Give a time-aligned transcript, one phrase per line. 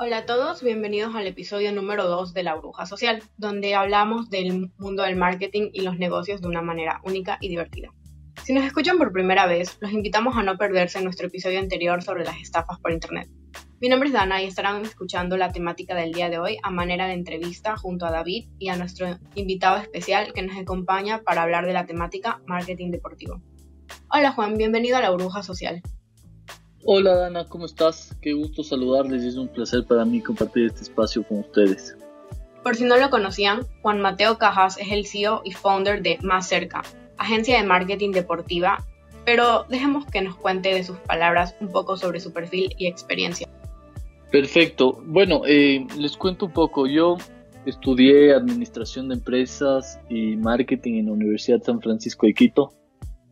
[0.00, 4.70] Hola a todos, bienvenidos al episodio número 2 de La Bruja Social, donde hablamos del
[4.78, 7.90] mundo del marketing y los negocios de una manera única y divertida.
[8.44, 12.24] Si nos escuchan por primera vez, los invitamos a no perderse nuestro episodio anterior sobre
[12.24, 13.28] las estafas por Internet.
[13.80, 17.06] Mi nombre es Dana y estarán escuchando la temática del día de hoy a manera
[17.06, 19.06] de entrevista junto a David y a nuestro
[19.36, 23.40] invitado especial que nos acompaña para hablar de la temática marketing deportivo.
[24.12, 25.80] Hola Juan, bienvenido a La Bruja Social.
[26.82, 28.16] Hola Dana, ¿cómo estás?
[28.20, 31.96] Qué gusto saludarles y es un placer para mí compartir este espacio con ustedes.
[32.64, 36.48] Por si no lo conocían, Juan Mateo Cajas es el CEO y founder de Más
[36.48, 36.82] Cerca,
[37.16, 38.84] agencia de marketing deportiva,
[39.24, 43.48] pero dejemos que nos cuente de sus palabras un poco sobre su perfil y experiencia.
[44.30, 45.02] Perfecto.
[45.06, 46.86] Bueno, eh, les cuento un poco.
[46.86, 47.16] Yo
[47.64, 52.70] estudié administración de empresas y marketing en la Universidad San Francisco de Quito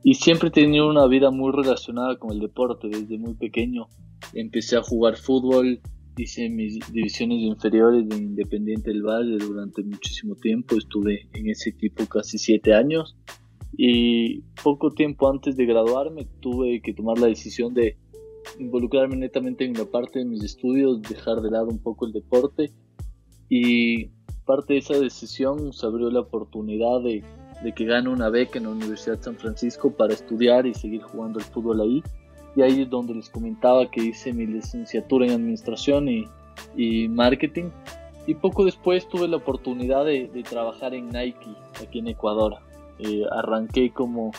[0.02, 3.88] y siempre he tenido una vida muy relacionada con el deporte desde muy pequeño.
[4.32, 5.80] Empecé a jugar fútbol,
[6.16, 12.06] hice mis divisiones inferiores de Independiente del Valle durante muchísimo tiempo, estuve en ese equipo
[12.06, 13.16] casi siete años
[13.76, 17.98] y poco tiempo antes de graduarme tuve que tomar la decisión de
[18.58, 22.72] involucrarme netamente en la parte de mis estudios, dejar de lado un poco el deporte
[23.48, 24.06] y
[24.44, 27.22] parte de esa decisión se abrió la oportunidad de
[27.74, 31.38] que gane una beca en la Universidad de San Francisco para estudiar y seguir jugando
[31.38, 32.02] el fútbol ahí.
[32.54, 36.24] Y ahí es donde les comentaba que hice mi licenciatura en administración y,
[36.76, 37.70] y marketing.
[38.26, 42.56] Y poco después tuve la oportunidad de, trabajar en Nike aquí en Ecuador.
[42.98, 44.32] Eh, arranqué como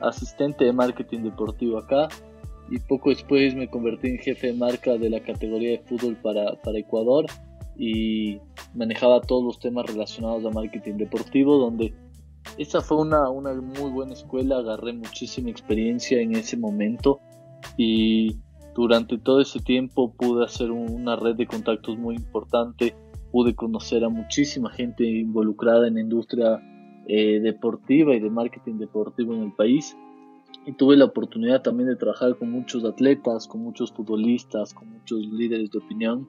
[0.00, 2.08] asistente de marketing deportivo acá
[2.70, 6.54] y poco después me convertí en jefe de marca de la categoría de fútbol para,
[6.62, 7.26] para Ecuador
[7.76, 8.38] y
[8.74, 11.92] manejaba todos los temas relacionados a marketing deportivo donde
[12.58, 17.20] esa fue una, una muy buena escuela, agarré muchísima experiencia en ese momento
[17.76, 18.36] y
[18.74, 22.94] durante todo ese tiempo pude hacer una red de contactos muy importante,
[23.32, 26.60] pude conocer a muchísima gente involucrada en la industria
[27.08, 29.96] eh, deportiva y de marketing deportivo en el país
[30.66, 35.20] y tuve la oportunidad también de trabajar con muchos atletas, con muchos futbolistas, con muchos
[35.26, 36.28] líderes de opinión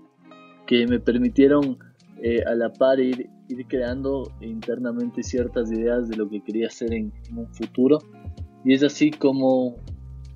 [0.66, 1.78] que me permitieron
[2.22, 6.94] eh, a la par ir, ir, creando internamente ciertas ideas de lo que quería hacer
[6.94, 8.00] en, un futuro.
[8.64, 9.76] Y es así como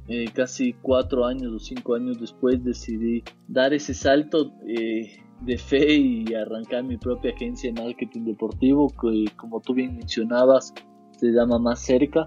[0.07, 5.93] eh, casi cuatro años o cinco años después decidí dar ese salto eh, de fe
[5.93, 10.73] y arrancar mi propia agencia de marketing deportivo que como tú bien mencionabas
[11.17, 12.25] se llama Más Cerca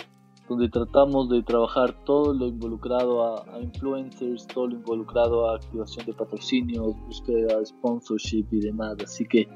[0.52, 6.12] donde tratamos de trabajar todo lo involucrado a, influencers, todo lo involucrado a activación de
[6.12, 8.96] patrocinios, búsqueda de sponsorship y demás.
[9.04, 9.48] Así que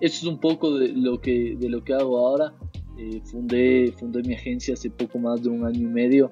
[0.00, 2.54] eso es un poco de lo que, de lo que hago ahora.
[2.98, 6.30] Eh, fundé, fundé mi agencia hace poco más de un año y medio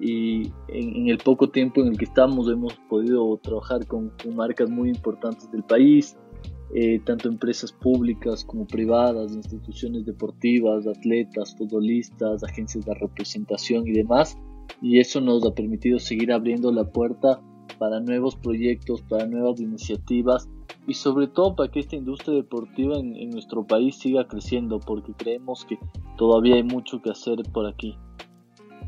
[0.00, 4.68] y en, el poco tiempo en el que estamos hemos podido trabajar con, con marcas
[4.68, 6.16] muy importantes del país,
[6.74, 14.38] eh, tanto empresas públicas como privadas, instituciones deportivas, atletas, futbolistas, agencias de representación y demás.
[14.80, 17.40] Y eso nos ha permitido seguir abriendo la puerta
[17.78, 20.48] para nuevos proyectos, para nuevas iniciativas
[20.86, 25.64] y sobre todo para que esta industria deportiva en, nuestro país siga creciendo, porque creemos
[25.64, 25.78] que
[26.16, 27.96] todavía hay mucho que hacer por aquí.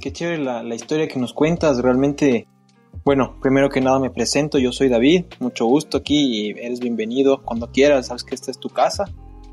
[0.00, 2.48] Qué chévere la, la historia que nos cuentas, realmente
[3.04, 7.42] bueno, primero que nada me presento, yo soy David, mucho gusto aquí y eres bienvenido
[7.42, 9.04] cuando quieras, sabes que esta es tu casa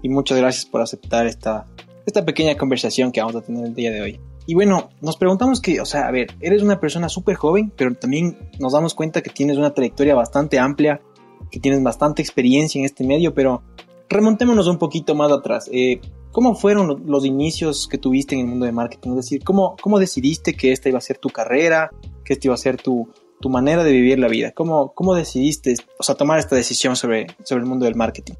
[0.02, 1.66] y muchas gracias por aceptar esta,
[2.06, 4.19] esta pequeña conversación que vamos a tener el día de hoy.
[4.47, 7.94] Y bueno, nos preguntamos que, o sea, a ver, eres una persona súper joven, pero
[7.96, 11.01] también nos damos cuenta que tienes una trayectoria bastante amplia,
[11.51, 13.62] que tienes bastante experiencia en este medio, pero
[14.09, 15.69] remontémonos un poquito más atrás.
[15.72, 16.01] Eh,
[16.31, 19.12] ¿Cómo fueron los inicios que tuviste en el mundo de marketing?
[19.12, 21.91] Es decir, ¿cómo, ¿cómo decidiste que esta iba a ser tu carrera,
[22.24, 23.09] que esta iba a ser tu,
[23.41, 24.52] tu manera de vivir la vida?
[24.52, 28.36] ¿Cómo, cómo decidiste o sea, tomar esta decisión sobre, sobre el mundo del marketing?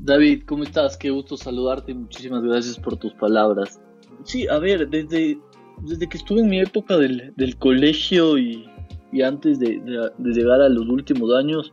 [0.00, 0.96] David, ¿cómo estás?
[0.96, 3.80] Qué gusto saludarte muchísimas gracias por tus palabras.
[4.24, 5.38] Sí, a ver, desde,
[5.82, 8.68] desde que estuve en mi época del, del colegio y,
[9.12, 11.72] y antes de, de, llegar a los últimos años,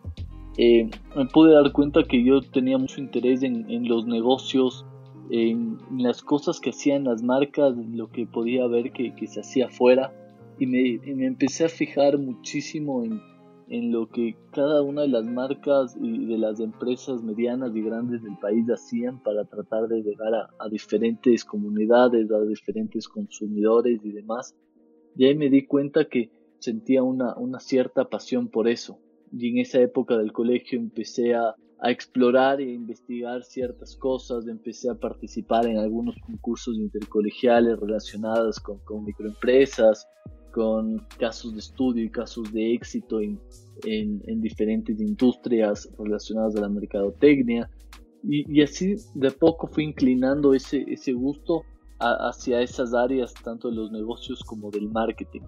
[0.58, 4.86] eh, me pude dar cuenta que yo tenía mucho interés en, en los negocios,
[5.30, 9.42] en, las cosas que hacían las marcas, en lo que podía ver que, que se
[9.42, 10.14] hacía afuera
[10.60, 13.22] y me, empecé a fijar muchísimo en,
[13.70, 18.24] en, lo que cada una de las marcas y de las empresas medianas y grandes
[18.24, 24.12] del país hacían para tratar de llegar a, a diferentes comunidades, a diferentes consumidores y
[24.12, 24.56] demás.
[25.16, 26.30] Y ahí me di cuenta que
[26.60, 29.00] sentía una, una cierta pasión por eso.
[29.32, 34.90] Y en esa época del colegio empecé a, a explorar e investigar ciertas cosas, empecé
[34.90, 40.08] a participar en algunos concursos intercolegiales relacionados con, con microempresas,
[40.56, 43.38] con casos de estudio y casos de éxito en,
[43.84, 47.70] en, diferentes industrias relacionadas a la mercadotecnia.
[48.24, 51.66] Y, y, así de poco fui inclinando ese, ese gusto
[52.00, 55.42] hacia esas áreas, tanto de los negocios como del marketing.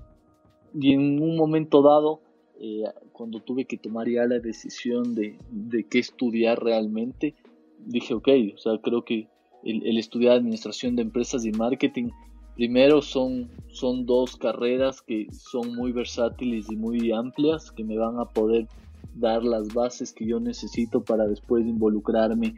[0.74, 2.20] Y en un momento dado,
[2.60, 2.84] eh,
[3.14, 7.34] cuando tuve que tomar ya la decisión de, de, qué estudiar realmente,
[7.80, 9.30] dije, ok, o sea, creo que
[9.64, 12.10] el, el, estudiar administración de empresas y marketing,
[12.58, 18.20] primero son, son dos carreras que son muy versátiles y muy amplias, que me van
[18.20, 18.68] a poder
[19.16, 22.56] dar las bases que yo necesito para después involucrarme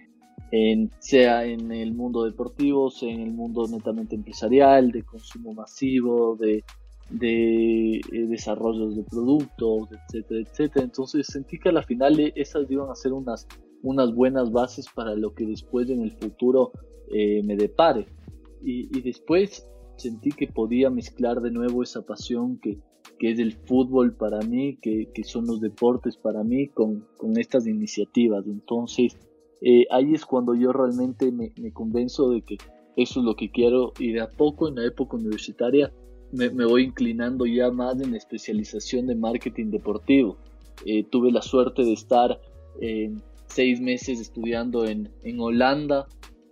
[0.51, 6.35] en, sea en el mundo deportivo, sea en el mundo netamente empresarial, de consumo masivo,
[6.35, 6.63] de
[7.09, 10.85] de eh, desarrollos de productos, etcétera, etcétera.
[10.85, 13.47] Entonces sentí que a la final e, esas iban a ser unas,
[13.81, 16.71] unas buenas bases para lo que después en el futuro
[17.11, 18.07] eh, me depare.
[18.61, 19.65] Y, después
[19.99, 22.77] sentí que podía mezclar de nuevo esa pasión que,
[23.17, 27.37] que es el fútbol para mí, que, que son los deportes para mí, con, con
[27.37, 28.45] estas iniciativas.
[28.47, 29.17] Entonces
[29.61, 32.57] eh, ahí es cuando yo realmente me, me convenzo de que
[32.95, 35.91] eso es lo que quiero y de a poco en la época universitaria
[36.31, 40.37] me, voy inclinando ya más en especialización de marketing deportivo.
[40.85, 42.39] Eh, tuve la suerte de estar
[43.47, 46.07] seis meses estudiando en, en Holanda,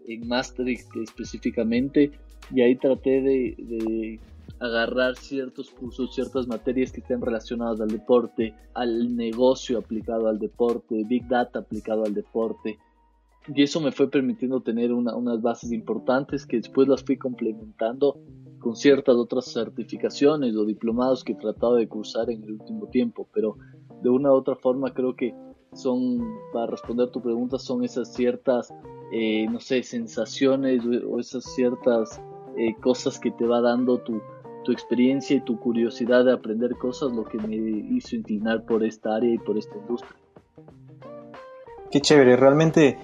[0.07, 2.11] en Maastricht específicamente,
[2.53, 4.19] y ahí traté de, de,
[4.59, 11.03] agarrar ciertos cursos, ciertas materias que estén relacionadas al deporte, al negocio aplicado al deporte,
[11.05, 12.79] Big Data aplicado al deporte.
[13.53, 18.19] Y eso me fue permitiendo tener unas bases importantes que después las fui complementando
[18.59, 23.27] con ciertas otras certificaciones o diplomados que he tratado de cursar en el último tiempo,
[23.33, 23.57] pero
[24.01, 25.33] de una u otra forma creo que
[25.73, 26.19] son,
[26.51, 28.73] para responder tu pregunta, son esas ciertas,
[29.13, 32.21] eh, no sé, sensaciones o esas ciertas
[32.57, 34.21] eh, cosas que te va dando tu,
[34.63, 39.15] tu experiencia y tu curiosidad de aprender cosas lo que me hizo inclinar por esta
[39.15, 40.15] área y por esta industria.
[41.89, 42.97] Qué chévere, realmente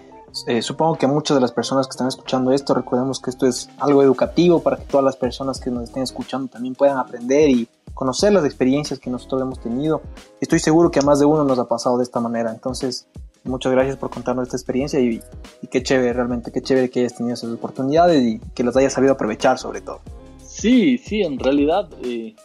[0.47, 3.69] eh, supongo que muchas de las personas que están escuchando esto, recordemos que esto es
[3.79, 7.67] algo educativo para que todas las personas que nos estén escuchando también puedan aprender y
[7.94, 10.01] conocer las experiencias que nosotros hemos tenido.
[10.41, 12.51] Estoy seguro que a más de uno nos ha pasado de esta manera.
[12.51, 13.07] Entonces,
[13.43, 15.21] muchas gracias por contarnos esta experiencia y,
[15.69, 19.13] qué chévere, realmente, qué chévere que hayas tenido esas oportunidades y que las hayas sabido
[19.13, 20.01] aprovechar sobre todo.
[20.45, 22.35] Sí, sí, en realidad eh,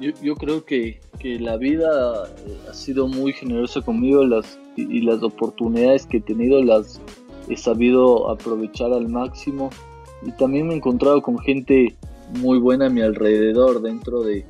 [0.00, 4.98] yo, yo, creo que, que la vida eh, ha sido muy generosa conmigo las, y,
[4.98, 7.00] y las oportunidades que he tenido las
[7.48, 9.70] he sabido aprovechar al máximo
[10.24, 11.94] y también me he encontrado con gente
[12.40, 14.44] muy buena a mi alrededor dentro de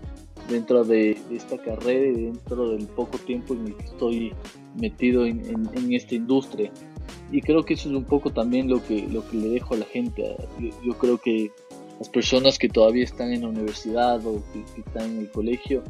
[0.49, 4.33] dentro de, esta carrera y dentro del poco tiempo en el que estoy
[4.81, 6.71] metido en, esta industria
[7.31, 9.79] y creo que eso es un poco también lo que lo que le dejo a
[9.79, 10.37] la gente
[10.85, 11.51] yo, creo que
[11.99, 15.83] las personas que todavía están en la universidad o que, que están en el colegio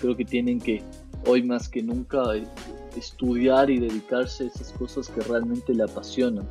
[0.00, 0.82] creo que tienen que
[1.26, 2.22] hoy más que nunca
[2.96, 6.48] estudiar y dedicarse a esas cosas que realmente le apasionan.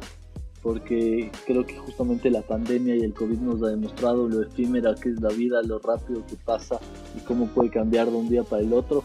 [0.61, 5.09] Porque creo que justamente la pandemia y el COVID nos ha demostrado lo efímera que
[5.09, 6.79] es la vida, lo rápido que pasa
[7.15, 9.03] y cómo puede cambiar de un día para el otro.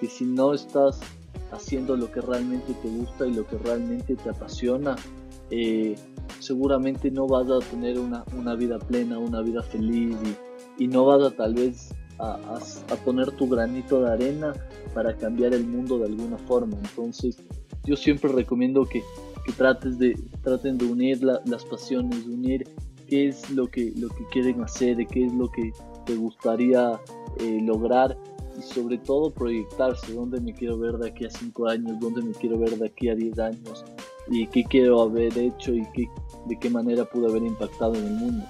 [0.00, 1.00] Que si no estás
[1.50, 4.96] haciendo lo que realmente te gusta y lo que realmente te apasiona,
[5.50, 5.96] eh,
[6.38, 10.16] seguramente no vas a tener una, una, vida plena, una vida feliz
[10.78, 12.38] y, y no vas a tal vez a,
[12.90, 14.54] a, poner tu granito de arena
[14.94, 16.76] para cambiar el mundo de alguna forma.
[16.82, 17.36] Entonces,
[17.84, 19.02] yo siempre recomiendo que,
[19.44, 22.68] que trates de, traten de unir las pasiones, unir
[23.08, 25.72] qué es lo que, lo que quieren hacer, qué es lo que
[26.06, 27.00] te gustaría
[27.38, 28.16] eh, lograr
[28.58, 32.32] y sobre todo proyectarse, dónde me quiero ver de aquí a 5 años, dónde me
[32.32, 33.84] quiero ver de aquí a 10 años
[34.28, 36.08] y qué quiero haber hecho y qué,
[36.46, 38.44] de qué manera pude haber impactado en el mundo.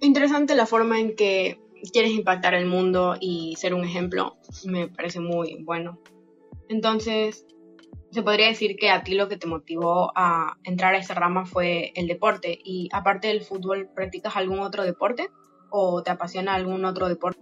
[0.00, 1.58] Interesante la forma en que
[1.92, 4.36] quieres impactar el mundo y ser un ejemplo.
[4.64, 5.98] Me parece muy bueno.
[6.68, 7.46] Entonces,
[8.10, 11.44] se podría decir que a ti lo que te motivó a entrar a esa rama
[11.46, 12.58] fue el deporte.
[12.62, 15.28] Y aparte del fútbol, ¿practicas algún otro deporte?
[15.70, 17.40] ¿O te apasiona algún otro deporte?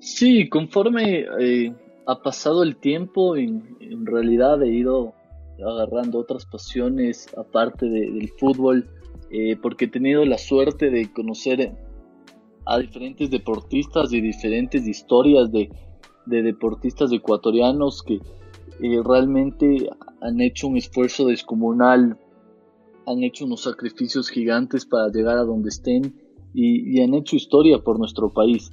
[0.00, 1.74] Sí, conforme eh,
[2.06, 5.14] ha pasado el tiempo, en, realidad he ido
[5.58, 8.88] agarrando otras pasiones aparte del fútbol.
[9.30, 11.74] Eh, porque he tenido la suerte de conocer
[12.64, 15.70] a diferentes deportistas y diferentes historias de,
[16.26, 18.18] deportistas ecuatorianos que
[18.80, 19.88] eh, realmente
[20.20, 22.18] han hecho un esfuerzo descomunal,
[23.06, 26.14] han hecho unos sacrificios gigantes para llegar a donde estén
[26.54, 28.70] y, han hecho historia por nuestro país.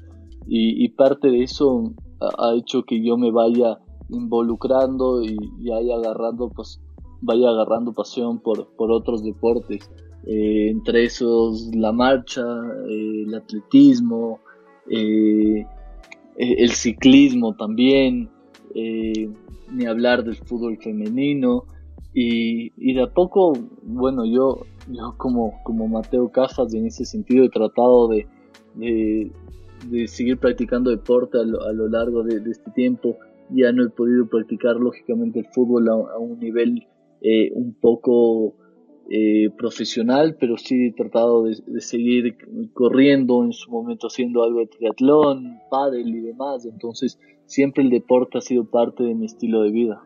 [0.47, 3.79] Y, parte de eso ha, hecho que yo me vaya
[4.09, 5.37] involucrando y,
[5.69, 6.81] vaya agarrando, pues,
[7.21, 9.89] vaya agarrando pasión por, por otros deportes.
[10.25, 12.41] Eh, entre esos la marcha,
[12.89, 14.39] eh, el atletismo,
[14.89, 15.65] eh,
[16.37, 18.29] el ciclismo también,
[19.73, 21.65] ni hablar del fútbol femenino.
[22.13, 27.45] Y, y, de a poco, bueno, yo, yo como, como Mateo Cajas en ese sentido
[27.45, 28.27] he tratado de,
[28.75, 33.17] de, seguir practicando deporte a lo, largo de, este tiempo.
[33.49, 36.87] Ya no he podido practicar lógicamente el fútbol a, un nivel
[37.21, 38.55] eh, un poco
[39.09, 42.37] eh, profesional, pero sí he tratado de, seguir
[42.73, 46.65] corriendo en su momento haciendo algo de triatlón, pádel y demás.
[46.65, 50.01] Entonces siempre el deporte ha sido parte de mi estilo de vida.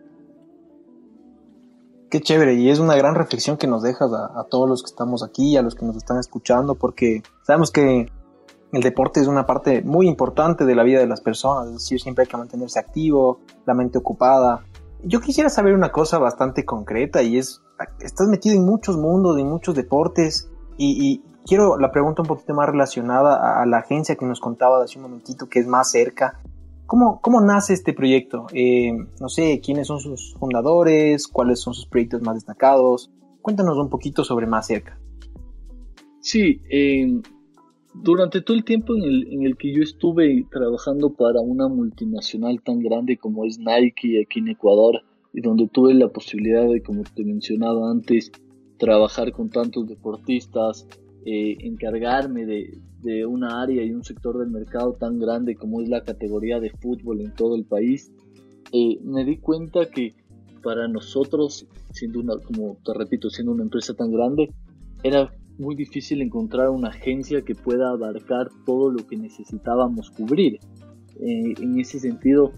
[2.10, 5.24] Qué chévere, y es una gran reflexión que nos dejas a, todos los que estamos
[5.24, 8.08] aquí, a los que nos están escuchando, porque sabemos que
[8.72, 12.00] el deporte es una parte muy importante de la vida de las personas, es decir,
[12.00, 14.64] siempre hay que mantenerse activo, la mente ocupada.
[15.04, 17.62] Yo quisiera saber una cosa bastante concreta y es,
[18.00, 22.68] estás metido en muchos mundos, en muchos deportes y, quiero la pregunta un poquito más
[22.68, 26.42] relacionada a, la agencia que nos contaba hace un momentito que es más cerca.
[26.86, 28.48] ¿Cómo, cómo nace este proyecto?
[28.54, 31.28] Eh, no sé, ¿quiénes son sus fundadores?
[31.28, 33.12] ¿Cuáles son sus proyectos más destacados?
[33.42, 35.00] Cuéntanos un poquito sobre más cerca.
[36.20, 37.22] Sí, eh,
[37.94, 42.62] durante todo el tiempo en el, en el que yo estuve trabajando para una multinacional
[42.62, 45.02] tan grande como es Nike aquí en Ecuador,
[45.34, 48.32] y donde tuve la posibilidad de, como te mencionaba antes,
[48.78, 50.88] trabajar con tantos deportistas,
[51.26, 55.90] eh, encargarme de, de, una área y un sector del mercado tan grande como es
[55.90, 58.12] la categoría de fútbol en todo el país,
[58.72, 60.16] eh, me di cuenta que
[60.64, 64.52] para nosotros, siendo una, como te repito, siendo una empresa tan grande,
[65.04, 70.60] era muy difícil encontrar una agencia que pueda abarcar todo lo que necesitábamos cubrir.
[71.20, 72.52] Eh, en ese sentido,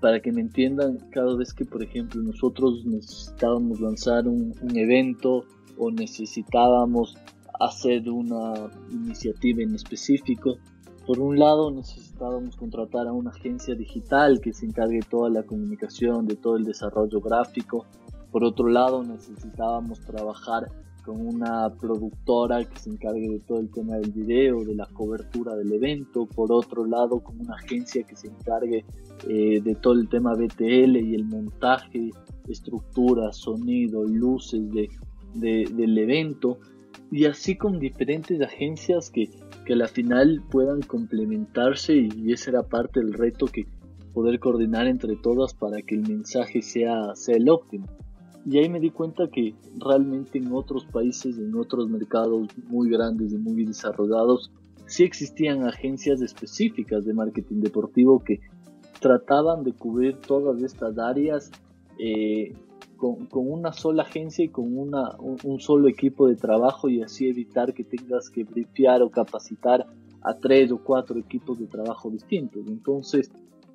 [0.00, 5.44] para que me entiendan, cada vez que, por ejemplo, nosotros necesitábamos lanzar un, un evento
[5.76, 7.16] o necesitábamos
[7.60, 10.58] hacer una iniciativa en específico,
[11.06, 15.42] por un lado necesitábamos contratar a una agencia digital que se encargue de toda la
[15.42, 17.84] comunicación, de todo el desarrollo gráfico.
[18.32, 20.70] Por otro lado necesitábamos trabajar
[21.04, 25.54] con una productora que se encargue de todo el tema del video, de la cobertura
[25.54, 28.84] del evento, por otro lado con una agencia que se encargue
[29.28, 32.10] eh, de todo el tema BTL y el montaje,
[32.48, 34.88] estructura, sonido, luces de,
[35.34, 36.58] del evento,
[37.10, 39.30] y así con diferentes agencias que,
[39.64, 43.66] que a la final puedan complementarse y, ese era parte del reto que
[44.12, 47.86] poder coordinar entre todas para que el mensaje sea, sea el óptimo.
[48.46, 53.32] Y ahí me di cuenta que realmente en otros países, en otros mercados muy grandes
[53.32, 54.52] y muy desarrollados,
[54.86, 58.40] sí existían agencias específicas de marketing deportivo que
[59.00, 61.50] trataban de cubrir todas estas áreas
[61.98, 62.54] eh,
[62.96, 67.84] con, una sola agencia y con un, solo equipo de trabajo y así evitar que
[67.84, 69.86] tengas que brifear o capacitar
[70.22, 72.66] a tres o cuatro equipos de trabajo distintos.
[72.66, 73.30] Entonces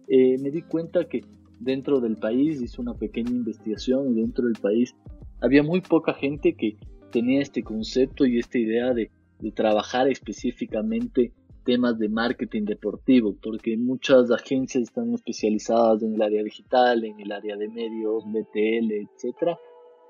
[0.07, 1.21] eh, me di cuenta que
[1.59, 4.95] dentro del país, hice una pequeña investigación y dentro del país
[5.41, 6.77] había muy poca gente que
[7.11, 9.11] tenía este concepto y esta idea de,
[9.55, 11.31] trabajar específicamente
[11.63, 17.31] temas de marketing deportivo, porque muchas agencias están especializadas en el área digital, en el
[17.31, 19.57] área de medios, BTL, etcétera,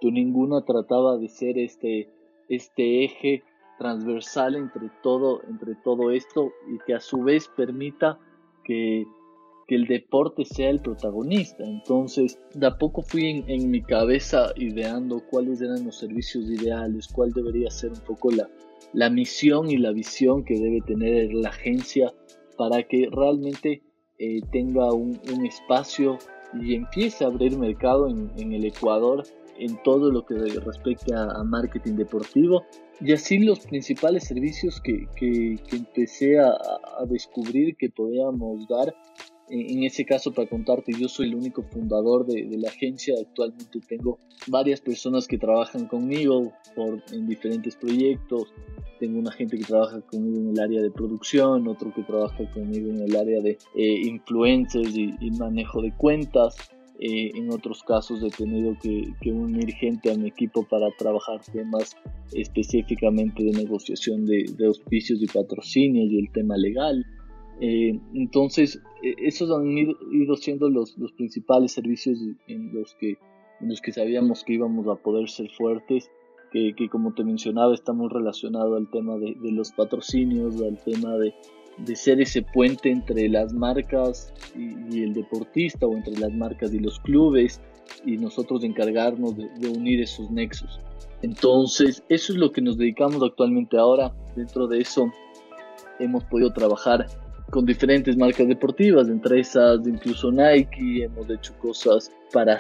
[0.01, 2.10] pero ninguna trataba de ser este,
[2.48, 3.44] este eje
[3.77, 8.18] transversal entre todo, entre todo esto y que a su vez permita
[8.63, 9.06] que
[9.69, 11.63] que el deporte sea el protagonista.
[11.63, 17.33] Entonces, de a poco fui en, mi cabeza ideando cuáles eran los servicios ideales, cuál
[17.33, 18.49] debería ser un poco la,
[18.93, 22.11] la misión y la visión que debe tener la agencia
[22.57, 23.83] para que realmente
[24.17, 26.17] eh, tenga un, espacio
[26.59, 29.23] y empiece a abrir mercado en, el Ecuador
[29.59, 32.63] en todo lo que respecta a, marketing deportivo
[32.99, 38.95] y así los principales servicios que, que, empecé a, a, descubrir que podíamos dar
[39.50, 43.15] en ese caso, para contarte, yo soy el único fundador de, la agencia.
[43.20, 48.53] Actualmente tengo varias personas que trabajan conmigo por, en diferentes proyectos.
[49.00, 52.89] Tengo una gente que trabaja conmigo en el área de producción, otro que trabaja conmigo
[52.89, 56.56] en el área de eh, influencers y, manejo de cuentas.
[57.01, 61.96] Eh, en otros casos he tenido que, unir gente a mi equipo para trabajar temas
[62.34, 67.06] específicamente de negociación de, de auspicios y patrocinios y el tema legal.
[67.62, 73.18] Eh, entonces, e, esos han ido, siendo los, los, principales servicios en los, que,
[73.62, 76.10] en los que sabíamos que íbamos a poder ser fuertes,
[76.51, 80.82] que, que como te mencionaba está muy relacionado al tema de, de los patrocinios, al
[80.84, 81.34] tema de,
[81.86, 86.80] de ser ese puente entre las marcas y, el deportista o entre las marcas y
[86.80, 87.62] los clubes
[88.06, 90.80] y nosotros encargarnos de, de, unir esos nexos.
[91.22, 94.13] Entonces, eso es lo que nos dedicamos actualmente ahora.
[94.36, 95.12] Dentro de eso
[96.00, 97.06] hemos podido trabajar
[97.51, 102.58] con diferentes marcas deportivas, entre esas incluso Nike, hemos hecho cosas para,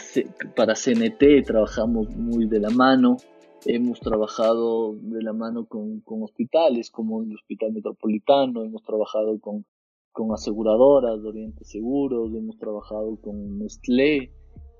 [0.55, 3.17] para CNT, trabajamos muy de la mano,
[3.65, 9.65] hemos trabajado de la mano con, con hospitales como el Hospital Metropolitano, hemos trabajado con,
[10.11, 14.31] con aseguradoras de Oriente Seguros, hemos trabajado con Nestlé,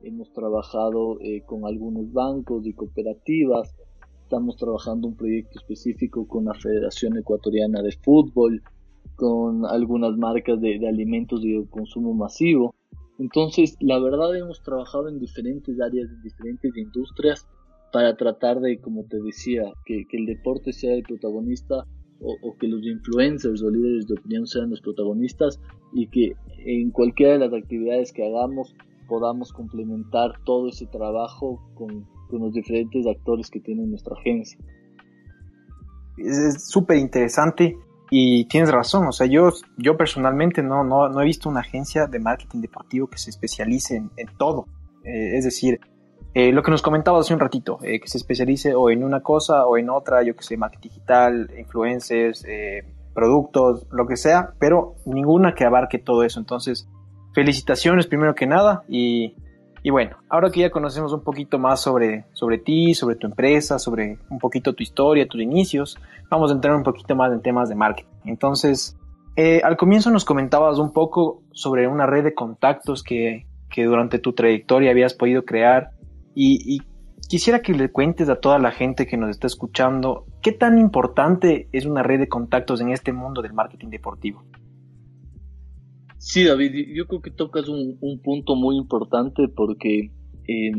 [0.01, 3.75] hemos trabajado eh, con algunos bancos y cooperativas,
[4.23, 8.61] estamos trabajando un proyecto específico con la Federación Ecuatoriana de Fútbol,
[9.19, 12.73] con algunas marcas de, alimentos de consumo masivo.
[13.19, 17.45] Entonces, la verdad hemos trabajado en diferentes áreas, en diferentes industrias,
[17.91, 21.83] para tratar de, como te decía, que, el deporte sea el protagonista
[22.21, 25.59] o, que los influencers o líderes de opinión sean los protagonistas
[25.93, 26.33] y que
[26.65, 28.73] en cualquiera de las actividades que hagamos
[29.07, 34.59] podamos complementar todo ese trabajo con, con los diferentes actores que tiene nuestra agencia.
[36.17, 37.75] Es súper interesante
[38.09, 42.07] y tienes razón, o sea, yo, yo personalmente no, no, no he visto una agencia
[42.07, 44.65] de marketing deportivo que se especialice en, todo.
[45.03, 45.79] Eh, es decir,
[46.33, 49.21] eh, lo que nos comentabas hace un ratito, eh, que se especialice o en una
[49.21, 52.45] cosa o en otra, yo que sé, marketing digital, influencers,
[53.13, 56.39] productos, lo que sea, pero ninguna que abarque todo eso.
[56.39, 56.89] Entonces,
[57.33, 59.35] felicitaciones primero que nada y
[59.81, 63.79] y bueno, ahora que ya conocemos un poquito más sobre, sobre ti, sobre tu empresa,
[63.79, 65.97] sobre un poquito tu historia, tus inicios,
[66.29, 68.09] vamos a entrar un poquito más en temas de marketing.
[68.25, 68.97] Entonces,
[69.35, 74.19] eh, al comienzo nos comentabas un poco sobre una red de contactos que, que durante
[74.19, 75.91] tu trayectoria habías podido crear
[76.35, 76.81] y, y
[77.29, 81.69] quisiera que le cuentes a toda la gente que nos está escuchando qué tan importante
[81.71, 84.43] es una red de contactos en este mundo del marketing deportivo.
[86.19, 90.11] Sí, David, yo creo que tocas un, punto muy importante porque
[90.49, 90.71] eh,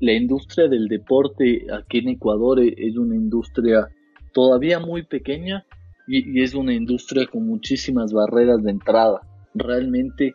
[0.00, 3.86] la industria del deporte aquí en Ecuador e, es una industria
[4.34, 5.64] todavía muy pequeña
[6.08, 9.20] y, es una industria con muchísimas barreras de entrada.
[9.54, 10.34] Realmente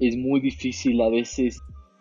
[0.00, 1.60] es muy difícil a veces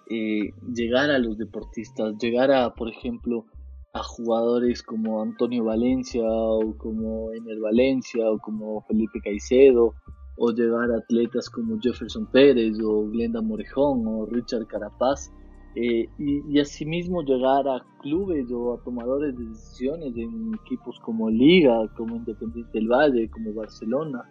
[0.10, 3.46] eh, llegar a los deportistas, llegar a, por ejemplo,
[3.94, 9.94] a jugadores como Antonio Valencia o como Ener Valencia o como Felipe Caicedo
[10.38, 15.32] o llegar a atletas como Jefferson Pérez o Glenda Morejón o Richard Carapaz
[15.76, 21.88] eh, y, asimismo llegar a clubes o a tomadores de decisiones en equipos como Liga,
[21.98, 24.24] como Independiente del Valle, como Barcelona.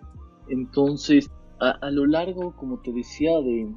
[0.48, 3.68] Entonces, a, lo largo, como te decía, de,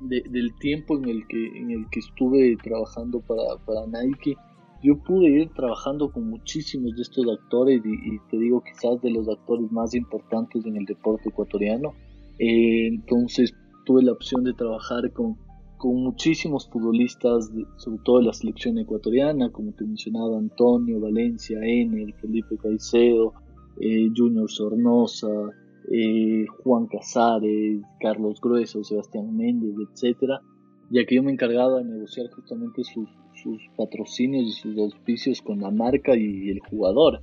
[0.00, 4.36] del tiempo en el que, en el que estuve trabajando para, para Nike,
[4.84, 9.26] yo pude ir trabajando con muchísimos de estos actores y, te digo quizás de los
[9.28, 11.94] actores más importantes en el deporte ecuatoriano.
[12.38, 13.54] Eh, entonces
[13.86, 15.38] tuve la opción de trabajar con,
[15.78, 22.12] con muchísimos futbolistas, sobre todo de la selección ecuatoriana, como te mencionaba Antonio, Valencia, Ener,
[22.20, 23.32] Felipe Caicedo,
[23.80, 25.50] eh, Junior Sornosa,
[25.90, 30.42] eh, Juan Casares, Carlos Grueso, Sebastián Méndez, etcétera,
[30.90, 33.08] ya que yo me encargaba de negociar justamente sus,
[33.44, 37.20] sus patrocinios y sus auspicios con la marca y el jugador.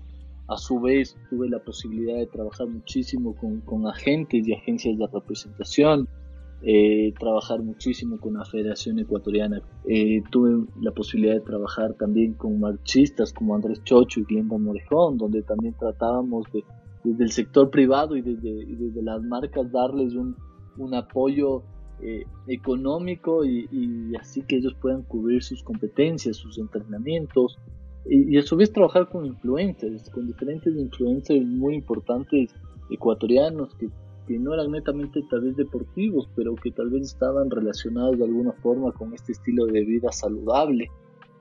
[0.47, 6.07] A su vez, tuve la posibilidad de trabajar muchísimo con, agentes y agencias de representación,
[6.61, 9.61] eh, trabajar muchísimo con la Federación Ecuatoriana.
[9.87, 15.17] Eh, tuve la posibilidad de trabajar también con marchistas como Andrés Chocho y Glenda Morejón,
[15.17, 16.63] donde también tratábamos de,
[17.03, 21.63] desde el sector privado y desde, las marcas darles un apoyo
[22.03, 27.59] eh, económico y, así que ellos puedan cubrir sus competencias, sus entrenamientos
[28.05, 32.55] y, a su vez trabajar con influencers, con diferentes influencers muy importantes
[32.89, 33.89] ecuatorianos que,
[34.27, 38.53] que no eran netamente tal vez deportivos, pero que tal vez estaban relacionados de alguna
[38.53, 40.89] forma con este estilo de vida saludable.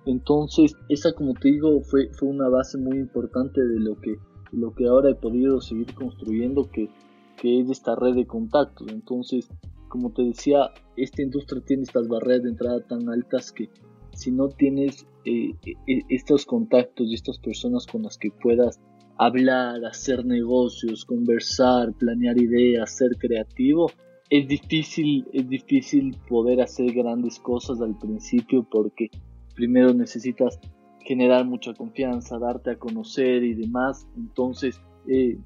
[0.06, 4.16] Entonces, esa como te digo fue, fue una base muy importante de lo que,
[4.52, 6.88] lo que ahora he podido seguir construyendo, que,
[7.36, 8.88] que es esta red de contactos.
[8.88, 9.48] Entonces,
[9.90, 13.68] como te decía, esta industria tiene estas barreras de entrada tan altas que
[14.14, 18.80] si no tienes eh, eh, estos contactos y estas personas con las que puedas
[19.18, 23.90] hablar, hacer negocios, conversar, planear ideas, ser creativo,
[24.30, 29.10] es difícil, es difícil poder hacer grandes cosas al principio porque
[29.54, 30.58] primero necesitas
[31.00, 34.06] generar mucha confianza, darte a conocer y demás.
[34.16, 35.36] Entonces, eh,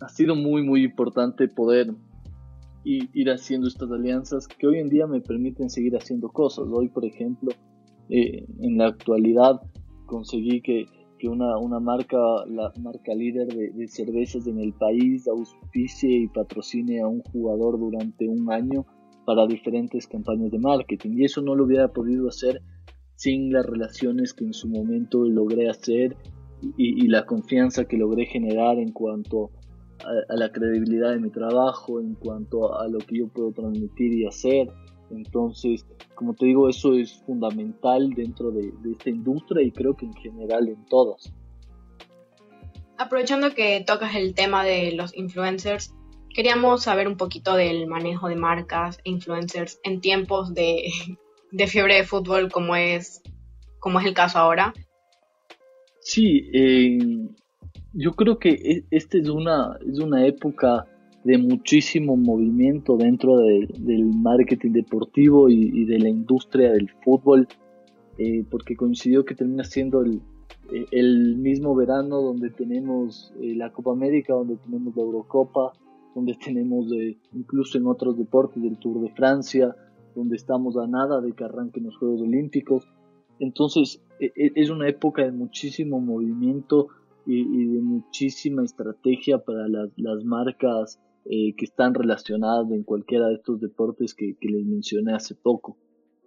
[0.00, 1.94] ha sido muy, muy importante poder
[2.84, 6.66] y ir haciendo estas alianzas que hoy en día me permiten seguir haciendo cosas.
[6.70, 7.52] Hoy, por ejemplo,
[8.08, 9.60] eh, en la actualidad
[10.06, 10.86] conseguí que,
[11.18, 12.18] que una, una marca,
[12.48, 18.28] la marca líder de, cervezas en el país, auspicie y patrocine a un jugador durante
[18.28, 18.84] un año
[19.24, 21.12] para diferentes campañas de marketing.
[21.16, 22.60] Y eso no lo hubiera podido hacer
[23.14, 26.16] sin las relaciones que en su momento logré hacer
[26.76, 29.61] y, la confianza que logré generar en cuanto a,
[30.28, 34.68] la credibilidad de mi trabajo, en cuanto a lo que yo puedo transmitir y hacer.
[35.10, 40.14] Entonces, como te digo, eso es fundamental dentro de, esta industria y creo que en
[40.14, 41.32] general en todas.
[42.96, 45.94] Aprovechando que tocas el tema de los influencers,
[46.34, 50.90] queríamos saber un poquito del manejo de marcas e influencers en tiempos de,
[51.52, 53.22] de fiebre de fútbol como es,
[53.78, 54.72] como es el caso ahora.
[56.00, 56.98] Sí, eh,
[57.94, 60.86] yo creo que e, esta es una, es una época
[61.24, 67.46] de muchísimo movimiento dentro del marketing deportivo y, de la industria del fútbol,
[68.18, 70.20] eh, porque coincidió que termina siendo el,
[70.90, 75.72] el mismo verano donde tenemos eh, la Copa América, donde tenemos la Eurocopa,
[76.14, 76.86] donde tenemos
[77.32, 79.76] incluso en otros deportes del Tour de Francia,
[80.14, 82.86] donde estamos a nada de que arranquen los Juegos Olímpicos.
[83.38, 86.88] Entonces e, e, es una época de muchísimo movimiento
[87.26, 93.60] y, de muchísima estrategia para las, marcas eh, que están relacionadas en cualquiera de estos
[93.60, 95.76] deportes que, les mencioné hace poco.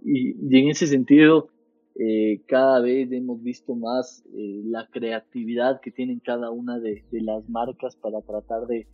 [0.04, 1.50] Y, en ese sentido,
[1.96, 7.48] eh, cada vez hemos visto más eh, la creatividad que tienen cada una de, las
[7.50, 8.88] marcas para tratar de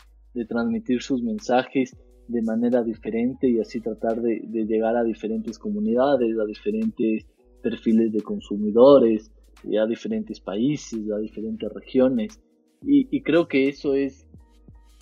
[0.48, 1.96] transmitir sus mensajes
[2.32, 7.26] de manera diferente y así tratar de, llegar a diferentes comunidades, a diferentes
[7.62, 9.32] perfiles de consumidores,
[9.80, 12.40] a diferentes países, a diferentes regiones.
[12.84, 14.28] Y, creo que eso es,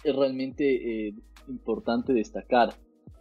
[0.04, 1.13] realmente eh,
[1.48, 2.74] importante destacar.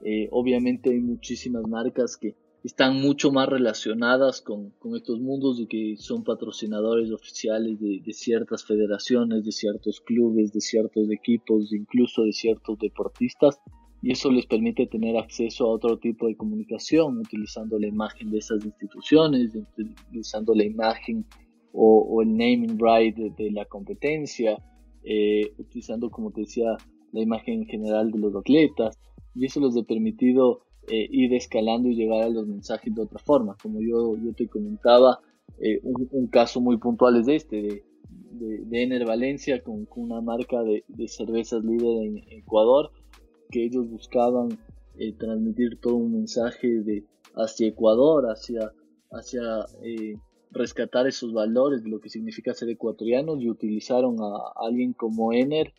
[0.04, 5.96] Eh, obviamente hay muchísimas marcas que están mucho más relacionadas con, estos mundos y que
[5.96, 12.32] son patrocinadores oficiales de, de, ciertas federaciones, de ciertos clubes, de ciertos equipos, incluso de
[12.32, 13.60] ciertos deportistas
[14.00, 18.38] y eso les permite tener acceso a otro tipo de comunicación utilizando la imagen de
[18.38, 21.24] esas instituciones, utilizando la imagen
[21.72, 24.56] o, el naming right de, la competencia,
[25.04, 26.76] eh, utilizando, como te decía,
[27.12, 28.98] la imagen general de los atletas
[29.34, 33.18] y eso les ha permitido eh, ir escalando y llegar a los mensajes de otra
[33.18, 33.56] forma.
[33.62, 35.20] Como yo, yo te comentaba,
[35.60, 37.82] eh, un, caso muy puntual es este,
[38.30, 42.90] de, de, Ener Valencia con, una marca de, de cervezas líder en Ecuador
[43.50, 44.58] que ellos buscaban
[44.96, 48.72] eh, transmitir todo un mensaje de hacia Ecuador, hacia,
[49.12, 50.14] hacia eh,
[50.50, 55.72] rescatar esos valores de lo que significa ser ecuatorianos y utilizaron a alguien como Ener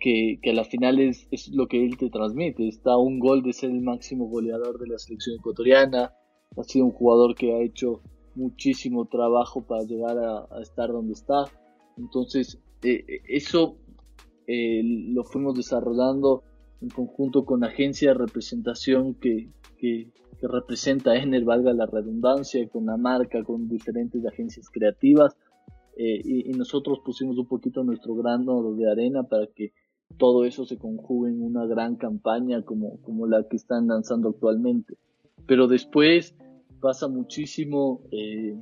[0.00, 2.66] que, que a la final es, lo que él te transmite.
[2.66, 6.12] Está un gol de ser el máximo goleador de la selección ecuatoriana,
[6.56, 8.02] ha sido un jugador que ha hecho
[8.34, 11.44] muchísimo trabajo para llegar a, estar donde está.
[11.96, 13.76] Entonces, eh, eso
[14.46, 16.42] lo fuimos desarrollando
[16.80, 20.10] en conjunto con agencia de representación que, que,
[20.42, 25.34] representa a Ener, valga la redundancia, con la marca, con diferentes agencias creativas.
[25.96, 29.72] Eh, y, nosotros pusimos un poquito nuestro grano de arena para que
[30.18, 34.98] todo eso se conjugue en una gran campaña como, como la que están lanzando actualmente.
[35.46, 36.34] Pero después
[36.80, 38.54] pasa muchísimo eh,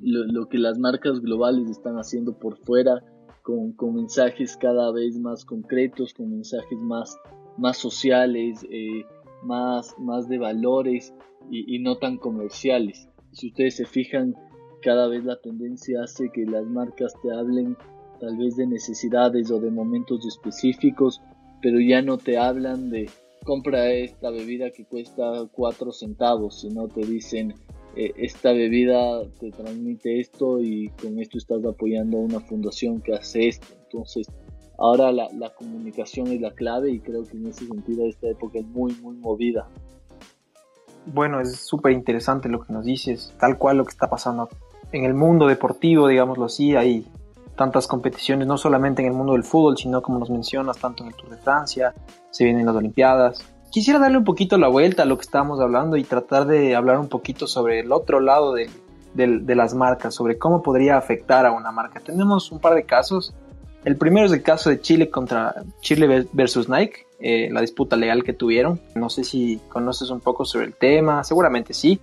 [0.00, 3.02] lo, que las marcas globales están haciendo por fuera,
[3.42, 7.18] con, con mensajes cada vez más concretos, con mensajes más
[7.60, 9.04] más sociales, eh,
[9.42, 11.14] más, más de valores
[11.50, 13.08] y, no tan comerciales.
[13.32, 14.34] Si ustedes se fijan,
[14.82, 17.76] cada vez la tendencia hace que las marcas te hablen
[18.18, 21.20] tal vez de necesidades o de momentos específicos,
[21.62, 23.10] pero ya no te hablan de
[23.44, 27.54] compra esta bebida que cuesta 4 centavos, sino te dicen
[27.96, 33.14] eh, esta bebida te transmite esto y con esto estás apoyando a una fundación que
[33.14, 33.66] hace esto.
[33.84, 34.28] Entonces
[34.80, 38.66] ahora la, comunicación es la clave y creo que en ese sentido esta época es
[38.66, 39.68] muy, muy movida.
[41.06, 44.48] Bueno, es súper interesante lo que nos dices, tal cual lo que está pasando
[44.92, 47.06] en el mundo deportivo, digámoslo así, hay
[47.56, 51.10] tantas competiciones, no solamente en el mundo del fútbol, sino como nos mencionas, tanto en
[51.10, 51.94] el Tour de Francia,
[52.30, 53.44] se vienen las Olimpiadas.
[53.70, 56.98] Quisiera darle un poquito la vuelta a lo que estábamos hablando y tratar de hablar
[56.98, 58.68] un poquito sobre el otro lado de,
[59.14, 62.00] las marcas, sobre cómo podría afectar a una marca.
[62.00, 63.34] Tenemos un par de casos
[63.84, 68.22] el primero es el caso de Chile contra Chile versus Nike, eh, la disputa legal
[68.24, 68.80] que tuvieron.
[68.94, 71.98] No sé si conoces un poco sobre el tema, seguramente sí.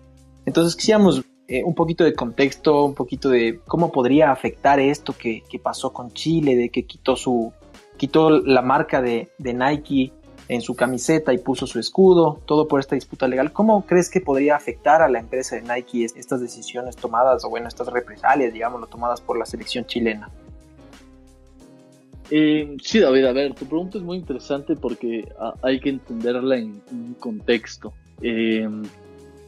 [0.46, 5.44] Entonces quisiéramos eh, un poquito de contexto, un poquito de cómo podría afectar esto que,
[5.62, 7.54] pasó con Chile, de que quitó su
[7.98, 10.14] quitó la marca de, Nike
[10.50, 13.52] en su camiseta y puso su escudo, todo por esta disputa legal.
[13.52, 17.68] ¿Cómo crees que podría afectar a la empresa de Nike estas decisiones tomadas, o bueno,
[17.68, 20.30] estas represalias, digámoslo, tomadas por la selección chilena?
[22.30, 25.28] Eh, sí, David, a ver, tu pregunta es muy interesante porque
[25.62, 27.94] hay que entenderla en un contexto.
[28.22, 28.68] Eh,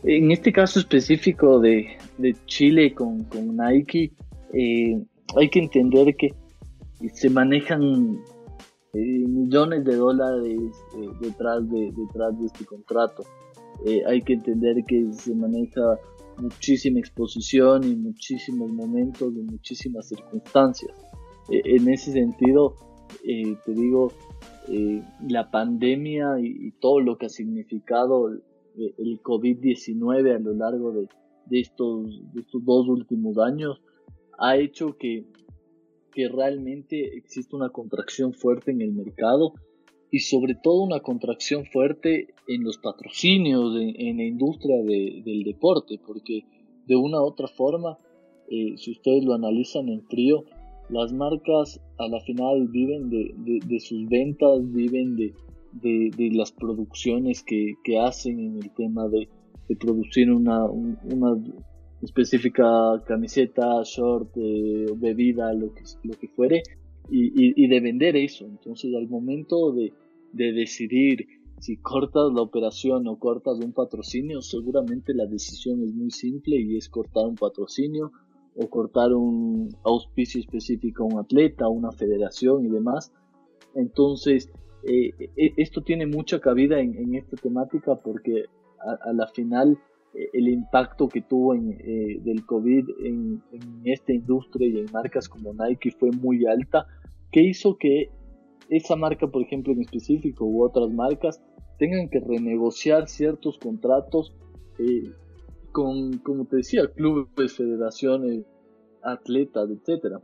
[0.04, 1.98] en este caso específico de,
[2.46, 4.12] Chile con, Nike,
[4.54, 5.02] eh,
[5.36, 6.34] hay que entender que
[7.14, 8.20] se manejan
[8.94, 10.60] millones de dólares
[11.22, 13.24] detrás, de, detrás de este contrato.
[14.08, 16.00] hay que entender que se maneja
[16.42, 20.92] muchísima exposición y muchísimos momentos y muchísimas circunstancias.
[21.50, 22.76] Eh, en ese sentido,
[23.24, 24.12] eh, te digo,
[24.68, 31.08] eh, la pandemia y, todo lo que ha significado el, COVID-19 a lo largo de,
[31.52, 33.82] estos, estos dos últimos años
[34.38, 35.26] ha hecho que,
[36.20, 39.54] que realmente existe una contracción fuerte en el mercado
[40.12, 46.42] y sobre todo una contracción fuerte en los patrocinios, en, la industria del deporte, porque
[46.88, 47.98] de una u otra forma,
[48.50, 50.44] si ustedes lo analizan en frío,
[50.90, 58.42] las marcas a la final viven de, sus ventas, viven de, las producciones que, hacen
[58.42, 59.30] en el tema de,
[59.80, 60.68] producir una,
[62.02, 62.66] específica
[63.06, 66.64] camiseta, short, eh, bebida, lo que, lo que fuere,
[67.12, 68.46] y, de vender eso.
[68.46, 69.92] Entonces al momento de,
[70.32, 71.28] decidir
[71.60, 76.78] si cortas la operación o cortas un patrocinio, seguramente la decisión es muy simple y
[76.78, 78.12] es cortar un patrocinio
[78.56, 83.12] o cortar un auspicio específico a un atleta, a una federación y demás.
[83.76, 84.50] Entonces,
[84.84, 88.46] eh, e, esto tiene mucha cabida en, esta temática porque
[88.80, 93.42] a, la final eh, el impacto que tuvo en, eh, del COVID en,
[93.84, 96.88] esta industria y en marcas como Nike fue muy alta,
[97.32, 98.10] que hizo que
[98.70, 101.42] esa marca, por ejemplo, en específico u otras marcas,
[101.78, 104.34] tengan que renegociar ciertos contratos
[105.72, 108.46] con, como te decía, clubes, federaciones,
[109.04, 110.22] atletas, etcétera.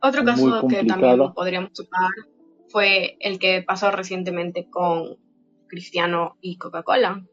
[0.00, 2.10] Otro caso que también podríamos tocar
[2.68, 5.16] fue el que pasó recientemente con
[5.68, 7.24] Cristiano y Coca-Cola.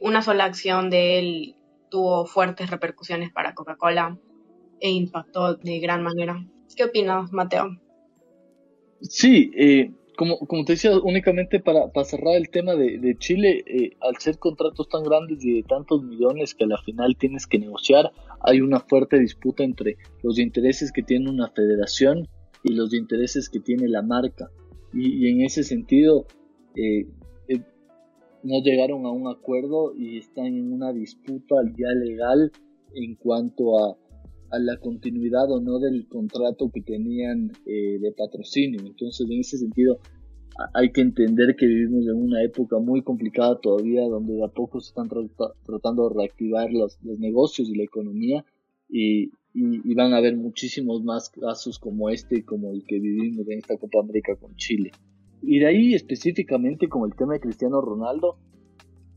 [0.00, 1.56] Una sola acción de él
[1.90, 4.18] tuvo fuertes repercusiones para Coca-Cola
[4.80, 6.44] e impactó de gran manera.
[6.76, 7.76] ¿Qué opinas, Mateo?
[9.00, 13.96] Sí, eh, como, como te decía, únicamente para, para cerrar el tema de, Chile, eh,
[14.00, 17.58] al ser contratos tan grandes y de tantos millones que a la final tienes que
[17.58, 22.28] negociar, hay una fuerte disputa entre los intereses que tiene una federación
[22.62, 24.50] y los intereses que tiene la marca.
[24.92, 26.26] Y, en ese sentido,
[26.74, 27.06] eh, eh,
[28.46, 32.52] no llegaron a un acuerdo y están en una disputa ya legal
[32.94, 33.96] en cuanto a
[34.50, 38.80] a la continuidad o no del contrato que tenían eh, de patrocinio.
[38.80, 39.98] Entonces, en ese sentido,
[40.74, 44.80] hay que entender que vivimos en una época muy complicada todavía, donde de a poco
[44.80, 48.44] se están tratando de reactivar los, negocios y la economía,
[48.88, 49.30] y,
[49.94, 54.00] van a haber muchísimos más casos como este, como el que vivimos en esta Copa
[54.00, 54.90] América con Chile.
[55.42, 58.36] Y de ahí específicamente como el tema de Cristiano Ronaldo,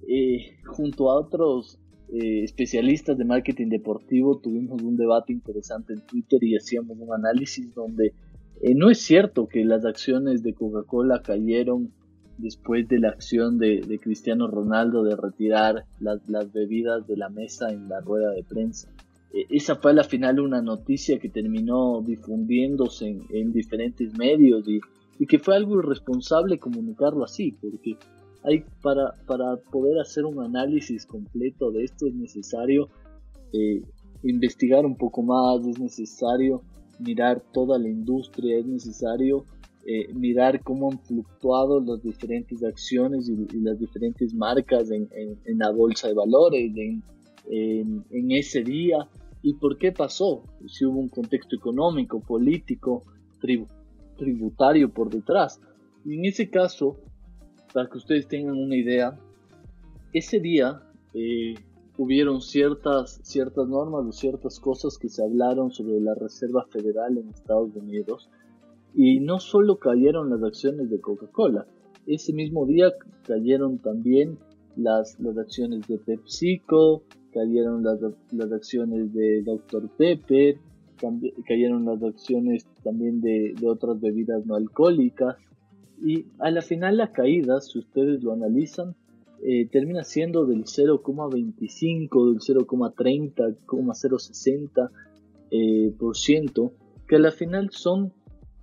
[0.08, 1.80] eh, junto a otros
[2.12, 7.74] eh, especialistas de marketing deportivo tuvimos un debate interesante en Twitter y hacíamos un análisis
[7.76, 8.14] donde
[8.62, 11.92] eh, no es cierto que las acciones de Coca-Cola cayeron
[12.40, 17.88] después de la acción de, Cristiano Ronaldo de retirar las, bebidas de la mesa en
[17.88, 18.90] la rueda de prensa.
[19.34, 24.80] Eh, esa fue al final una noticia que terminó difundiéndose en, diferentes medios y,
[25.20, 27.98] y, que fue algo irresponsable comunicarlo así, porque
[28.44, 32.90] hay para, para poder hacer un análisis completo de esto es necesario
[33.52, 33.84] eh,
[34.24, 36.62] investigar un poco más, es necesario
[37.00, 39.46] mirar toda la industria, es necesario
[39.86, 45.10] eh, mirar cómo han fluctuado las diferentes acciones y, las diferentes marcas en,
[45.58, 47.04] la bolsa de valores, en,
[47.50, 49.08] en, ese día
[49.42, 53.04] y por qué pasó, si hubo un contexto económico, político,
[53.40, 53.79] tributario
[54.94, 55.62] por detrás.
[56.06, 56.98] Y en ese caso,
[57.74, 59.18] para que ustedes tengan una idea,
[60.14, 60.82] ese día
[61.14, 61.56] eh,
[61.98, 67.30] hubieron ciertas, ciertas normas o ciertas cosas que se hablaron sobre la Reserva Federal en
[67.30, 68.30] Estados Unidos
[68.96, 71.68] y no solo cayeron las acciones de Coca-Cola,
[72.08, 72.92] ese mismo día
[73.24, 74.40] cayeron también
[74.76, 77.04] las, las acciones de PepsiCo,
[77.34, 78.00] cayeron las,
[78.32, 79.90] las acciones de Dr.
[79.98, 80.58] Pepper,
[81.48, 85.38] cayeron las acciones también de, de otras bebidas no alcohólicas
[86.02, 88.96] y a la final la caída, si ustedes lo analizan,
[89.44, 94.92] eh, termina siendo del 0,25, del 0,30, 0,060%,
[95.52, 96.16] eh, por
[97.08, 98.14] que a la final son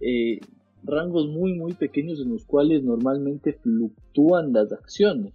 [0.01, 0.41] eh,
[0.85, 5.35] rangos muy muy pequeños en los cuales normalmente fluctúan las acciones.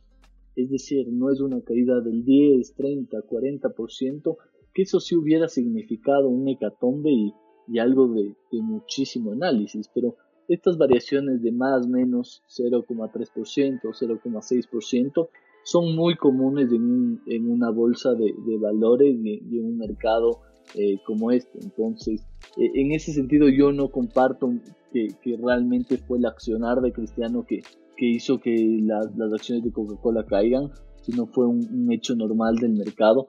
[0.56, 4.38] Es decir, no es una caída del 10, 30, 40%,
[4.74, 7.34] que eso sí hubiera significado un hecatombe y,
[7.68, 10.16] y algo de, de, muchísimo análisis, pero
[10.48, 15.30] estas variaciones de más menos 0,3% o 0,6%
[15.64, 20.42] son muy comunes en, en una bolsa de, de valores y, en un mercado
[20.76, 21.60] eh, como este.
[21.62, 22.26] Entonces,
[22.58, 24.52] eh, en ese sentido yo no comparto
[24.92, 27.62] que, que, realmente fue el accionar de Cristiano que,
[27.96, 32.56] que hizo que las, las acciones de Coca-Cola caigan, sino fue un, un, hecho normal
[32.56, 33.28] del mercado.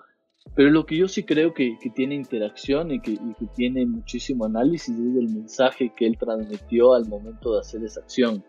[0.54, 3.86] Pero lo que yo sí creo que, que tiene interacción y que, y que tiene
[3.86, 8.44] muchísimo análisis es el mensaje que él transmitió al momento de hacer esa acción.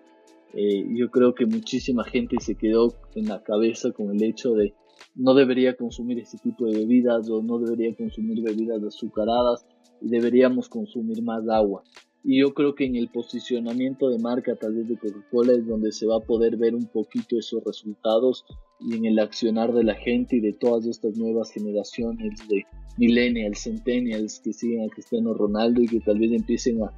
[0.54, 4.74] Eh, yo creo que muchísima gente se quedó en la cabeza con el hecho de
[5.16, 9.66] no debería consumir ese tipo de bebidas o no debería consumir bebidas azucaradas
[10.02, 11.84] y deberíamos consumir más agua.
[12.24, 15.92] Y yo creo que en el posicionamiento de marca tal vez de Coca-Cola es donde
[15.92, 18.46] se va a poder ver un poquito esos resultados
[18.84, 22.66] y en el accionar de la gente y de todas estas nuevas generaciones de
[22.98, 26.94] millennials, centennials que siguen a Cristiano Ronaldo y que tal vez empiecen a,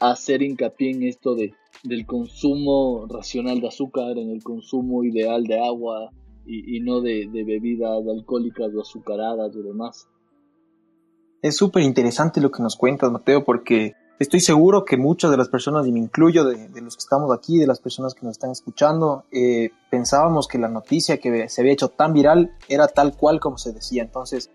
[0.00, 5.58] hacer hincapié en esto de, del consumo racional de azúcar, en el consumo ideal de
[5.58, 6.10] agua
[6.46, 10.08] y, y no de, de, bebidas alcohólicas o azucaradas o demás.
[11.40, 15.48] Es súper interesante lo que nos cuentas, Mateo, porque estoy seguro que muchas de las
[15.48, 18.50] personas, y me incluyo de, los que estamos aquí, de las personas que nos están
[18.50, 23.40] escuchando, eh, pensábamos que la noticia que se había hecho tan viral era tal cual
[23.40, 24.02] como se decía.
[24.02, 24.50] Entonces,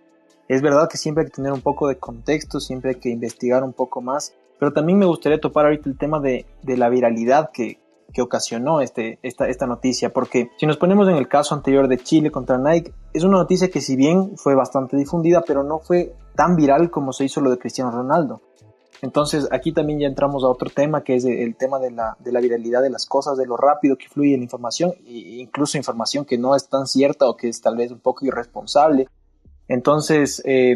[0.47, 3.63] es verdad que siempre hay que tener un poco de contexto, siempre hay que investigar
[3.63, 7.79] un poco más pero también me gustaría topar ahorita el tema de, la viralidad que,
[8.19, 12.57] ocasionó este, esta noticia, porque si nos ponemos en el caso anterior de Chile contra
[12.57, 16.89] Nike, es una noticia que si bien fue bastante difundida, pero no fue tan viral
[16.89, 18.41] como se hizo lo de Cristiano Ronaldo.
[19.01, 22.31] Entonces aquí también ya entramos a otro tema que es el tema de la, de
[22.31, 26.25] la viralidad de las cosas, de lo rápido que fluye la información, e incluso información
[26.25, 29.07] que no es tan cierta o que es tal vez un poco irresponsable.
[29.67, 30.75] Entonces, eh,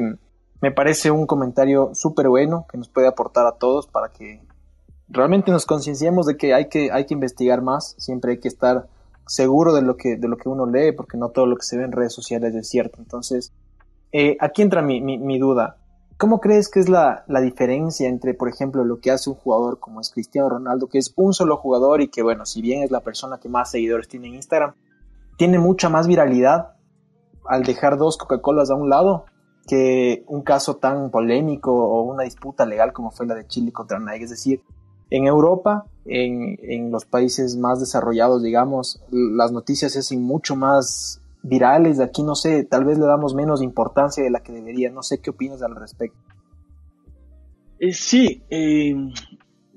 [0.62, 4.42] me parece un comentario súper bueno que nos puede aportar a todos para que
[5.10, 8.88] realmente nos concienciemos de que hay que, hay que investigar más, siempre hay que estar
[9.28, 11.78] seguro de lo que, de lo que uno lee, porque no todo lo que se
[11.78, 12.98] ve en redes sociales es cierto.
[13.00, 13.54] Entonces,
[14.12, 15.78] eh, aquí entra mi, mi, mi, duda.
[16.22, 19.80] ¿Cómo crees que es la, la, diferencia entre, por ejemplo, lo que hace un jugador
[19.80, 22.92] como es Cristiano Ronaldo, que es un solo jugador y que, bueno, si bien es
[22.92, 24.76] la persona que más seguidores tiene en Instagram,
[25.36, 26.74] tiene mucha más viralidad
[27.48, 29.26] al dejar dos Coca-Colas a un lado
[29.66, 34.00] que un caso tan polémico o una disputa legal como fue la de Chile contra
[34.00, 34.26] Nike.
[34.26, 34.62] Es decir,
[35.10, 41.21] en Europa, en, en los países más desarrollados, digamos, las noticias se hacen mucho más
[41.44, 42.00] virales.
[42.00, 44.92] Aquí no sé, tal vez le damos menos importancia de la que debería.
[44.92, 46.20] No sé qué opinas al respecto.
[47.80, 48.96] Eh, sí, eh,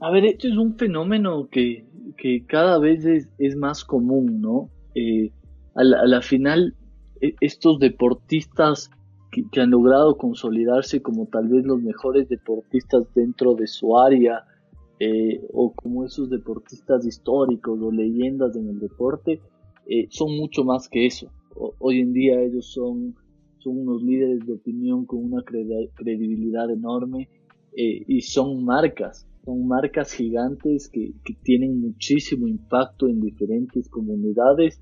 [0.00, 1.86] a ver, esto es un fenómeno que,
[2.18, 4.68] que cada vez es, más común, ¿no?
[4.94, 5.30] Eh,
[5.74, 6.74] a, la, final,
[7.22, 8.90] e, estos deportistas
[9.32, 14.44] que, han logrado consolidarse como tal vez los mejores deportistas dentro de su área
[15.52, 19.40] o como esos deportistas históricos o leyendas en el deporte
[20.08, 21.30] son mucho más que eso.
[21.56, 23.14] Hoy en día ellos son,
[23.58, 27.28] son unos líderes de opinión con una credibilidad enorme
[27.76, 34.80] eh, y son marcas, son marcas gigantes que, que tienen muchísimo impacto en diferentes comunidades,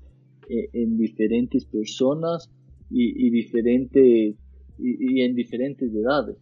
[0.49, 2.49] eh, en diferentes personas
[2.89, 4.35] y, y diferentes
[4.77, 6.37] y, en diferentes edades.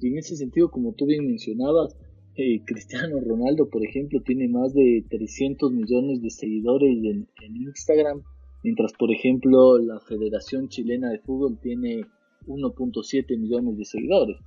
[0.00, 1.96] Y en ese sentido, como tú bien mencionabas,
[2.36, 8.22] eh, Cristiano Ronaldo, por ejemplo, tiene más de 300 millones de seguidores en, Instagram,
[8.64, 12.06] mientras, por ejemplo, la Federación Chilena de Fútbol tiene
[12.46, 14.38] 1.7 millones de seguidores.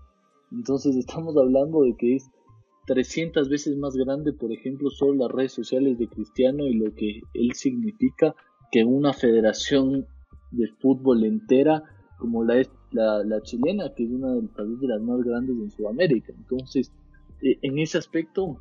[0.52, 2.30] Entonces estamos hablando de que es
[2.88, 7.22] 300 veces más grande, por ejemplo, solo las redes sociales de Cristiano y lo que
[7.34, 8.36] él significa
[8.72, 10.08] que una federación
[10.52, 11.84] de fútbol entera
[12.18, 16.34] como la la, la chilena, que es una de, de las más grandes en Sudamérica.
[16.36, 16.92] Entonces,
[17.42, 18.60] eh, en ese aspecto,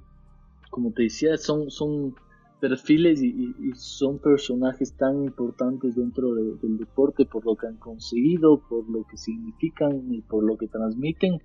[0.71, 2.14] como te decía, son, son
[2.61, 7.77] perfiles y, y, son personajes tan importantes dentro de, del deporte por lo que han
[7.77, 11.40] conseguido, por lo que significan y por lo que transmiten,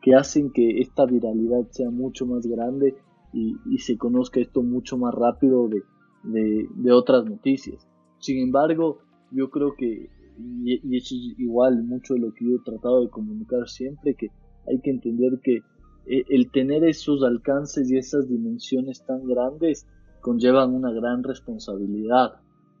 [0.00, 2.94] que hacen que esta viralidad sea mucho más grande
[3.32, 5.82] y, se conozca esto mucho más rápido de,
[6.22, 7.88] de, de, otras noticias.
[8.18, 8.98] Sin embargo,
[9.30, 13.00] yo creo que, y, y eso es igual mucho de lo que yo he tratado
[13.00, 14.28] de comunicar siempre, que
[14.68, 15.62] hay que entender que
[16.06, 19.86] eh, el tener esos alcances y esas dimensiones tan grandes
[20.22, 22.36] conllevan una gran responsabilidad.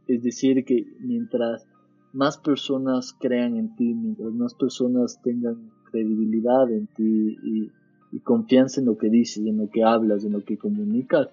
[0.08, 1.66] Es decir, que mientras
[2.12, 7.70] más personas crean en ti, mientras más personas tengan credibilidad en ti y,
[8.24, 11.28] confianza en lo que dices, en lo que hablas, en lo que comunicas,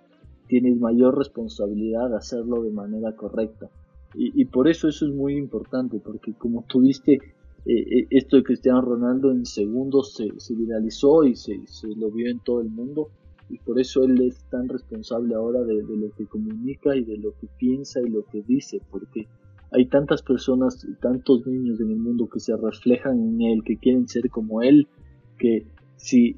[0.47, 3.69] tienes mayor responsabilidad de hacerlo de manera correcta.
[4.15, 7.19] Y, por eso eso es muy importante, porque como tuviste eh,
[7.65, 11.59] eh, esto de Cristiano Ronaldo en segundos se, se viralizó y se,
[11.97, 13.09] lo vio en todo el mundo,
[13.49, 17.33] y por eso él es tan responsable ahora de, lo que comunica y de lo
[17.39, 19.27] que piensa y lo que dice, porque
[19.71, 24.07] hay tantas personas, tantos niños en el mundo que se reflejan en él, que quieren
[24.07, 24.87] ser como él,
[25.37, 26.37] que si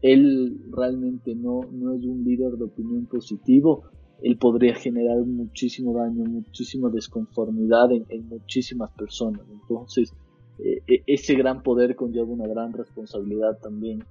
[0.00, 3.84] él realmente no, no es un líder de opinión positivo,
[4.22, 9.42] él podría generar muchísimo daño, muchísima desconformidad en, muchísimas personas.
[9.50, 10.12] Entonces,
[10.58, 14.04] eh, e, ese gran poder conlleva una gran responsabilidad también.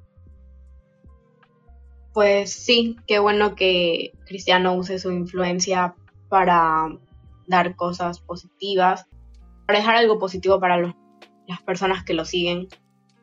[2.14, 5.96] Pues sí, qué bueno que Cristiano use su influencia
[6.30, 6.88] para
[7.48, 9.06] dar cosas positivas,
[9.66, 12.68] para dejar algo positivo para las personas que lo siguen.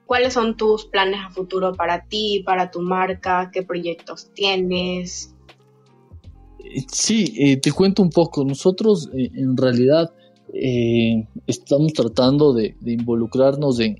[0.06, 3.50] ¿Cuáles son tus planes a futuro para ti, para tu marca?
[3.52, 5.34] ¿Qué proyectos tienes?
[6.90, 8.44] Sí, eh, te cuento un poco.
[8.44, 10.10] Nosotros eh, en realidad
[10.54, 13.96] eh, estamos tratando de, involucrarnos en,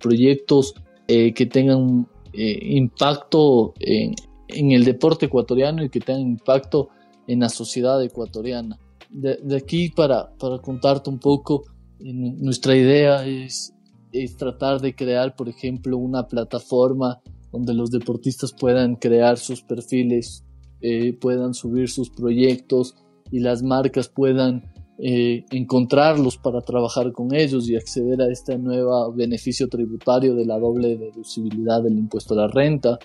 [0.00, 0.74] proyectos
[1.06, 4.14] que tengan impacto en,
[4.54, 6.88] el deporte ecuatoriano y que tengan impacto
[7.26, 8.78] en la sociedad ecuatoriana.
[9.08, 11.64] De, aquí para, para, contarte un poco,
[11.98, 13.74] nuestra idea es,
[14.12, 17.20] es tratar de crear, por ejemplo, una plataforma
[17.50, 20.44] donde los deportistas puedan crear sus perfiles
[20.82, 22.96] eh, puedan subir sus proyectos
[23.30, 29.12] y las marcas puedan eh, encontrarlos para trabajar con ellos y acceder a este nuevo
[29.12, 32.98] beneficio tributario de la doble deducibilidad del impuesto a la renta.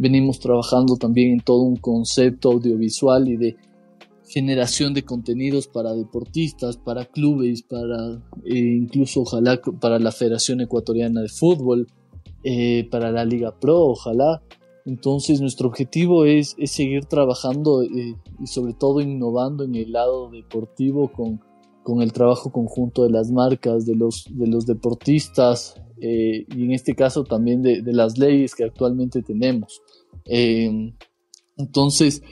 [0.00, 3.56] Venimos trabajando también en todo un concepto audiovisual y de
[4.26, 11.20] generación de contenidos para deportistas, para clubes, para eh, incluso ojalá para la Federación Ecuatoriana
[11.20, 11.86] de Fútbol,
[12.90, 14.40] para la Liga Pro, ojalá.
[14.86, 21.12] Entonces nuestro objetivo es, seguir trabajando eh, y sobre todo innovando en el lado deportivo
[21.12, 21.42] con,
[22.00, 26.94] el trabajo conjunto de las marcas, de los, de los deportistas eh, y en este
[26.94, 29.80] caso también de, las leyes que actualmente tenemos.
[30.24, 30.94] Em,
[31.56, 32.22] entonces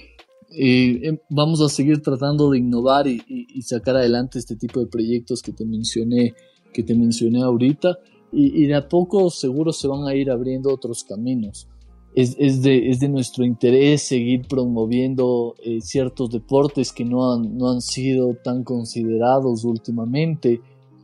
[0.50, 3.22] eh, em, vamos a seguir tratando de innovar y,
[3.62, 6.34] sacar adelante este tipo de proyectos que te mencioné,
[6.72, 7.98] que te mencioné ahorita.
[8.32, 11.68] Y, y de a poco seguro se van a ir abriendo otros caminos.
[12.14, 17.70] Es, de, es de nuestro interés seguir promoviendo eh, ciertos deportes que no han, no
[17.70, 20.60] han sido tan considerados últimamente,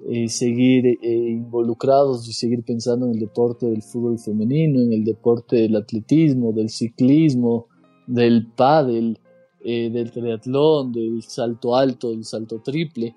[0.09, 5.05] eh, seguir eh, involucrados y seguir pensando en el deporte del fútbol femenino, en el
[5.05, 7.67] deporte del atletismo, del ciclismo,
[8.07, 9.19] del pádel,
[9.65, 13.15] del triatlón, del salto alto, del salto triple,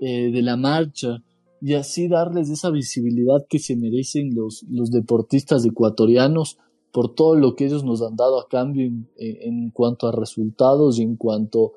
[0.00, 1.22] de la marcha
[1.60, 6.58] y así darles esa visibilidad que se merecen los, los deportistas ecuatorianos
[6.96, 11.02] por todo lo que ellos nos han dado a cambio en, cuanto a resultados y
[11.02, 11.70] en cuanto a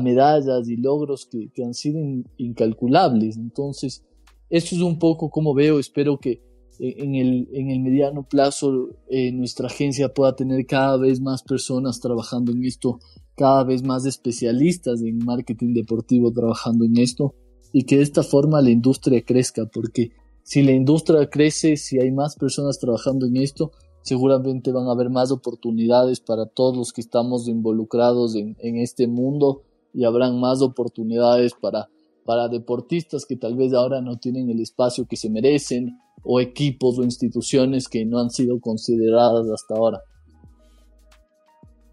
[0.00, 2.00] medallas y logros que, han sido
[2.36, 3.36] incalculables.
[3.36, 4.04] Entonces,
[4.50, 6.42] eso es un poco como veo, espero que
[6.78, 12.00] en el, en el mediano plazo eh, nuestra agencia pueda tener cada vez más personas
[12.00, 12.98] trabajando en esto,
[13.34, 17.34] cada vez más especialistas en marketing deportivo trabajando en esto
[17.72, 20.12] y que de esta forma la industria crezca, porque
[20.42, 23.72] si la industria crece, si hay más personas trabajando en esto,
[24.02, 29.64] seguramente van a haber más oportunidades para todos los que estamos involucrados en, este mundo
[29.96, 31.88] y habrán más oportunidades para,
[32.24, 36.98] para deportistas que tal vez ahora no tienen el espacio que se merecen o equipos
[36.98, 40.02] o instituciones que no han sido consideradas hasta ahora.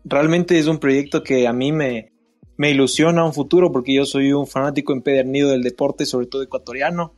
[0.04, 2.12] Realmente es un proyecto que a mí me,
[2.58, 7.14] me ilusiona un futuro porque yo soy un fanático empedernido del deporte, sobre todo ecuatoriano.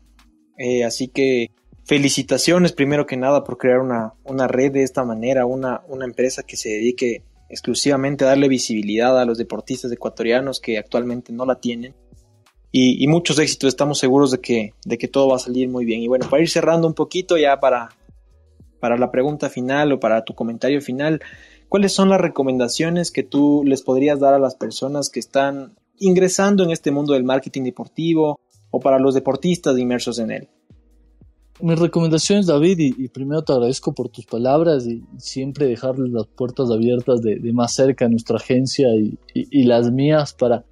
[0.58, 1.48] Eh, así que
[1.84, 6.44] felicitaciones primero que nada por crear una, una red de esta manera, una, una, empresa
[6.44, 11.94] que se dedique exclusivamente darle visibilidad a los deportistas ecuatorianos que actualmente no la tienen.
[12.78, 16.02] Y, muchos éxitos, estamos seguros de que, de que todo va a salir muy bien.
[16.02, 17.88] Y bueno, para ir cerrando un poquito ya para,
[18.82, 21.22] para la pregunta final o para tu comentario final,
[21.70, 26.66] ¿cuáles son las recomendaciones que tú les podrías dar a las personas que están ingresando
[26.66, 28.42] en este mundo del marketing deportivo
[28.72, 30.50] o para los deportistas inmersos en él?
[31.62, 36.70] Mis recomendaciones, David, y, primero te agradezco por tus palabras y siempre dejarles las puertas
[36.70, 38.90] abiertas de, más cerca a nuestra agencia
[39.34, 40.66] y, las mías para,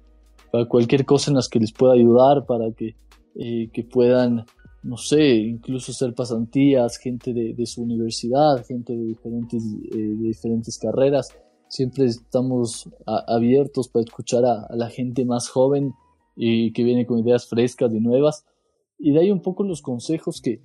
[0.68, 2.96] cualquier cosa en las que les pueda ayudar, para que,
[3.36, 4.44] eh, puedan,
[4.82, 10.78] no sé, incluso hacer pasantías, gente de, su universidad, gente de diferentes, eh, de diferentes
[10.78, 11.30] carreras.
[11.68, 15.92] Siempre estamos abiertos para escuchar a, a la gente más joven
[16.36, 18.44] y que viene con ideas frescas y nuevas.
[18.98, 20.60] Y de ahí un poco los consejos que,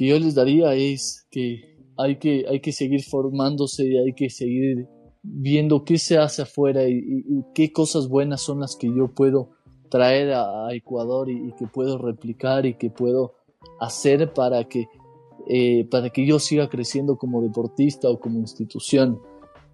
[0.00, 4.30] que yo les daría es que hay que, hay que seguir formándose y hay que
[4.30, 4.88] seguir
[5.22, 7.22] viendo qué se hace afuera y,
[7.54, 9.50] qué cosas buenas son las que yo puedo
[9.90, 13.34] traer a, Ecuador y, que puedo replicar y que puedo
[13.78, 14.86] hacer para que,
[15.46, 19.20] eh, para que yo siga creciendo como deportista o como institución.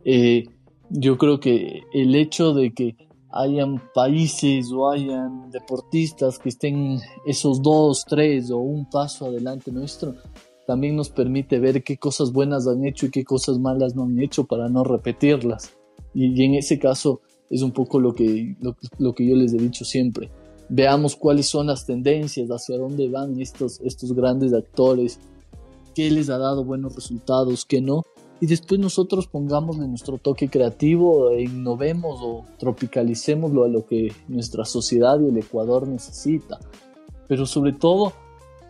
[0.04, 0.42] Eh,
[0.90, 2.96] yo creo que el hecho de que
[3.40, 10.14] hayan países o hayan deportistas que estén esos dos, tres o un paso adelante nuestro,
[10.66, 14.18] también nos permite ver qué cosas buenas han hecho y qué cosas malas no han
[14.18, 15.72] hecho para no repetirlas.
[16.12, 18.56] Y, en ese caso es un poco lo que,
[18.98, 20.30] lo, que yo les he dicho siempre.
[20.68, 25.20] Veamos cuáles son las tendencias, hacia dónde van estos, estos grandes actores,
[25.94, 28.02] qué les ha dado buenos resultados, qué no.
[28.40, 34.64] Y después nosotros pongámosle nuestro toque creativo, e innovemos o tropicalicémoslo a lo que nuestra
[34.64, 36.58] sociedad y el Ecuador necesita.
[37.28, 38.12] Pero sobre todo,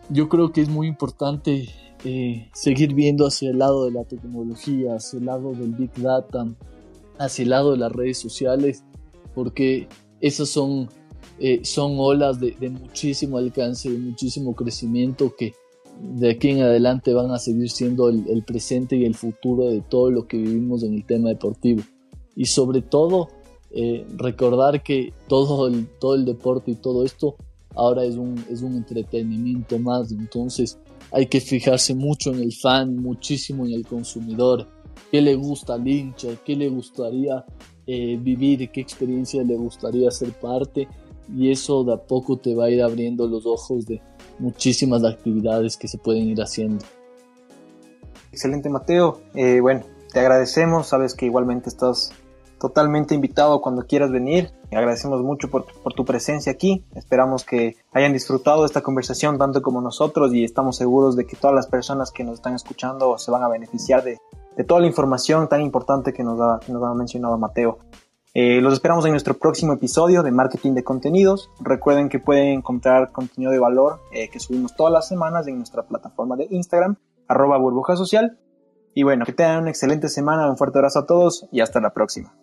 [0.09, 1.69] yo creo que es muy importante
[2.05, 6.47] eh, seguir viendo hacia el lado de la tecnología, hacia el lado del Big Data,
[7.17, 8.83] hacia el lado de las redes sociales,
[9.35, 9.87] porque
[10.21, 10.89] esas son,
[11.39, 15.53] eh, son olas de, muchísimo alcance, de muchísimo crecimiento que
[16.01, 20.11] de aquí en adelante van a seguir siendo el, presente y el futuro de todo
[20.11, 21.81] lo que vivimos en el tema deportivo.
[22.35, 23.29] Y sobre todo,
[23.71, 27.35] eh, recordar que todo el, todo el deporte y todo esto
[27.75, 30.79] ahora es un, es un entretenimiento más, entonces
[31.11, 34.67] hay que fijarse mucho en el fan, muchísimo en el consumidor,
[35.11, 37.45] qué le gusta al hincha, qué le gustaría
[37.85, 40.87] eh, vivir, qué experiencia le gustaría ser parte
[41.35, 44.01] y eso de a poco te va a ir abriendo los ojos de
[44.39, 46.85] muchísimas actividades que se pueden ir haciendo.
[48.31, 49.81] Excelente Mateo, eh, bueno,
[50.11, 52.11] te agradecemos, sabes que igualmente estás
[52.59, 54.51] totalmente invitado cuando quieras venir.
[54.71, 55.65] Agradecemos mucho por,
[55.95, 56.83] tu presencia aquí.
[56.95, 61.55] Esperamos que hayan disfrutado esta conversación tanto como nosotros y estamos seguros de que todas
[61.55, 64.19] las personas que nos están escuchando se van a beneficiar de,
[64.67, 67.79] toda la información tan importante que nos ha, nos ha mencionado Mateo.
[68.39, 71.49] Eh, los esperamos en nuestro próximo episodio de Marketing de Contenidos.
[71.59, 75.87] Recuerden que pueden encontrar contenido de valor eh, que subimos todas las semanas en nuestra
[75.87, 78.37] plataforma de Instagram, arroba burbuja social.
[78.93, 81.93] Y bueno, que tengan una excelente semana, un fuerte abrazo a todos y hasta la
[81.95, 82.35] próxima.